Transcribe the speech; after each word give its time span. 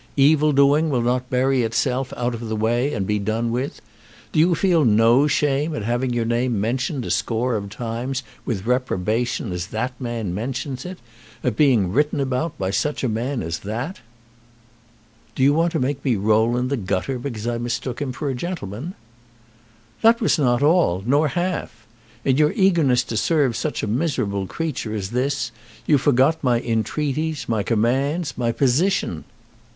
Evil 0.17 0.51
doing 0.51 0.89
will 0.89 1.03
not 1.03 1.29
bury 1.29 1.61
itself 1.61 2.11
out 2.17 2.33
of 2.33 2.49
the 2.49 2.55
way 2.55 2.91
and 2.91 3.05
be 3.05 3.19
done 3.19 3.51
with. 3.51 3.81
Do 4.31 4.39
you 4.39 4.55
feel 4.55 4.83
no 4.83 5.27
shame 5.27 5.75
at 5.75 5.83
having 5.83 6.11
your 6.11 6.25
name 6.25 6.59
mentioned 6.59 7.05
a 7.05 7.11
score 7.11 7.55
of 7.55 7.69
times 7.69 8.23
with 8.43 8.65
reprobation 8.65 9.51
as 9.51 9.67
that 9.67 9.93
man 10.01 10.33
mentions 10.33 10.87
it; 10.87 10.97
at 11.43 11.55
being 11.55 11.91
written 11.91 12.19
about 12.19 12.57
by 12.57 12.71
such 12.71 13.03
a 13.03 13.07
man 13.07 13.43
as 13.43 13.59
that?" 13.59 13.99
"Do 15.35 15.43
you 15.43 15.53
want 15.53 15.71
to 15.73 15.79
make 15.79 16.03
me 16.03 16.15
roll 16.15 16.57
in 16.57 16.69
the 16.69 16.77
gutter 16.77 17.19
because 17.19 17.45
I 17.45 17.59
mistook 17.59 18.01
him 18.01 18.11
for 18.11 18.27
a 18.27 18.33
gentleman?" 18.33 18.95
"That 20.01 20.19
was 20.19 20.39
not 20.39 20.63
all, 20.63 21.03
nor 21.05 21.27
half. 21.27 21.85
In 22.25 22.37
your 22.37 22.53
eagerness 22.53 23.03
to 23.03 23.17
serve 23.17 23.55
such 23.55 23.83
a 23.83 23.87
miserable 23.87 24.47
creature 24.47 24.95
as 24.95 25.11
this 25.11 25.51
you 25.85 25.99
forgot 25.99 26.43
my 26.43 26.59
entreaties, 26.59 27.47
my 27.47 27.61
commands, 27.61 28.35
my 28.35 28.51
position! 28.51 29.25